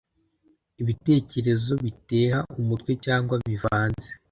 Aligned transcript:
ibitekerezo 0.81 1.71
biteha 1.83 2.39
umutwe 2.61 2.91
cyangwa 3.05 3.35
bivanze 3.47 4.07